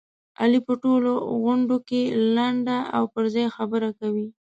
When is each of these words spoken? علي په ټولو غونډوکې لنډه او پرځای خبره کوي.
علي 0.39 0.59
په 0.67 0.73
ټولو 0.83 1.11
غونډوکې 1.41 2.01
لنډه 2.35 2.77
او 2.95 3.03
پرځای 3.15 3.45
خبره 3.55 3.89
کوي. 3.99 4.27